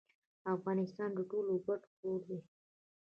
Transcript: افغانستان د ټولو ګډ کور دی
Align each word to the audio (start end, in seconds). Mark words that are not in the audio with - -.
افغانستان 0.55 1.09
د 1.17 1.19
ټولو 1.31 1.53
ګډ 1.67 1.81
کور 1.97 2.19
دی 2.27 2.39